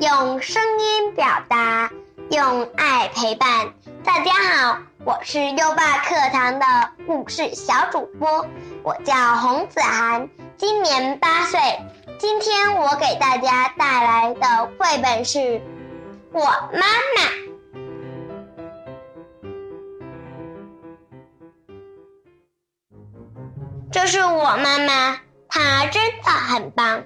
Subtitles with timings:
[0.00, 1.90] 用声音表达，
[2.30, 3.74] 用爱陪伴。
[4.04, 6.64] 大家好，我是优爸课堂的
[7.04, 8.46] 故事小主播，
[8.84, 11.58] 我叫洪子涵，今年八岁。
[12.16, 15.38] 今天我给大家带来的绘本是
[16.30, 16.86] 《我妈
[17.16, 17.22] 妈》。
[23.90, 25.18] 这是我妈妈，
[25.48, 27.02] 她真的很棒。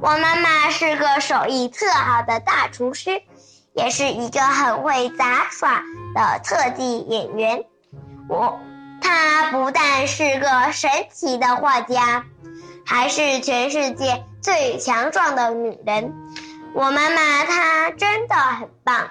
[0.00, 3.22] 我妈妈是个手艺特好的大厨师，
[3.72, 5.82] 也是一个很会杂耍
[6.14, 7.64] 的特技演员。
[8.28, 8.58] 我，
[9.00, 12.24] 她不但是个神奇的画家，
[12.84, 16.12] 还是全世界最强壮的女人。
[16.74, 19.08] 我妈妈她真的很棒。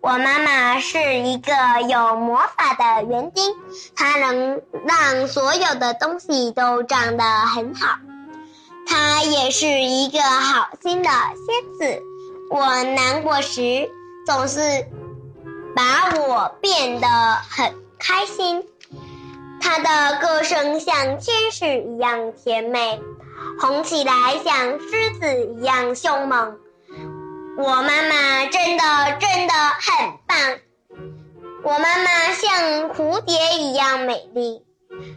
[0.00, 1.52] 我妈妈是一个
[1.88, 3.54] 有魔法的园丁，
[3.96, 7.98] 她能让所有的东西都长得很好。
[8.86, 12.02] 她也是一个好心的仙子，
[12.50, 13.90] 我难过时
[14.26, 14.60] 总是
[15.74, 17.08] 把我变得
[17.48, 18.64] 很开心。
[19.60, 23.00] 她的歌声像天使一样甜美，
[23.60, 24.12] 红起来
[24.44, 26.58] 像狮子一样凶猛。
[27.56, 28.84] 我妈妈真的
[29.20, 30.58] 真的很棒，
[31.62, 34.62] 我妈妈像蝴蝶一样美丽，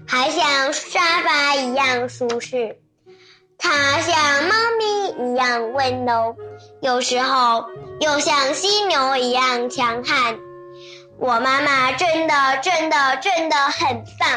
[0.07, 2.79] 还像沙发一样舒适。
[3.57, 6.35] 它像猫咪一样温柔，
[6.79, 7.65] 有时候
[7.99, 10.37] 又像犀牛一样强悍。
[11.17, 14.29] 我妈妈真的真的真的很棒。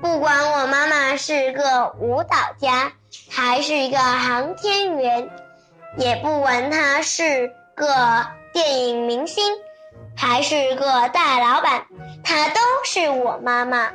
[0.00, 2.92] 不管我妈妈是个舞蹈家，
[3.30, 5.28] 还是一个航天员，
[5.98, 7.88] 也不管她是个
[8.52, 9.44] 电影明星，
[10.16, 11.86] 还是个大老板，
[12.22, 13.90] 她都是我妈妈。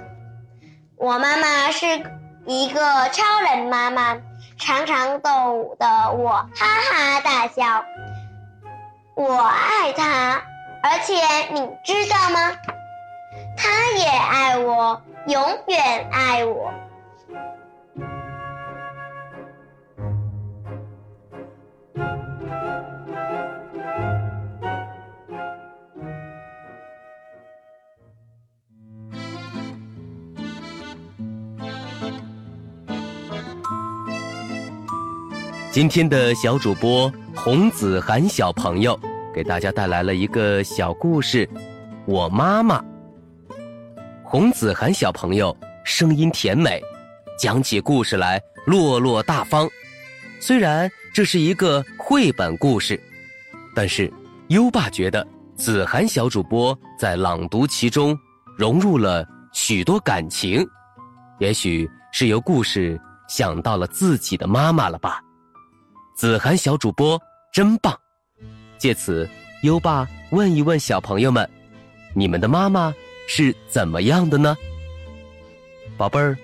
[0.97, 1.85] 我妈妈是。
[2.45, 2.79] 一个
[3.09, 4.17] 超人妈妈
[4.57, 7.83] 常常逗得我哈哈大笑，
[9.15, 10.41] 我爱她，
[10.81, 11.15] 而且
[11.51, 12.51] 你知道吗？
[13.57, 16.73] 她也爱我，永远爱我。
[35.71, 38.99] 今天的小主播洪子涵小朋友
[39.31, 41.45] 给大家带来了一个小故事，
[42.07, 42.81] 《我妈妈》。
[44.23, 46.81] 洪子涵小朋友声音甜美，
[47.37, 49.69] 讲起故事来落落大方。
[50.39, 52.99] 虽然这是一个绘本故事，
[53.75, 54.11] 但是
[54.47, 55.25] 优爸觉得
[55.55, 58.17] 子涵小主播在朗读其中
[58.57, 60.67] 融入了许多感情，
[61.37, 65.21] 也许是由故事想到了自己的妈妈了吧。
[66.19, 67.17] 子涵小主播
[67.49, 67.97] 真棒，
[68.77, 69.25] 借此
[69.63, 71.49] 优爸问一问小朋友们：
[72.13, 72.93] 你们的妈妈
[73.25, 74.53] 是怎么样的呢？
[75.95, 76.37] 宝贝儿，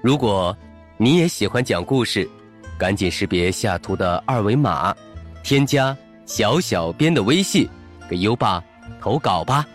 [0.00, 0.56] 如果
[0.96, 2.30] 你也喜欢讲故事，
[2.78, 4.94] 赶紧识别下图的二维码，
[5.42, 7.68] 添加小小编的微信，
[8.08, 8.62] 给优爸
[9.00, 9.66] 投稿吧。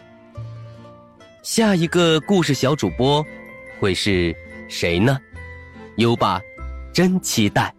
[1.44, 3.22] 下一个故事小主播
[3.82, 4.34] 会是
[4.70, 5.20] 谁呢？
[5.98, 6.40] 优爸
[6.94, 7.76] 真期待。